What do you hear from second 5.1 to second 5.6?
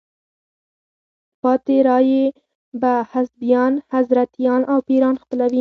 خپلوي.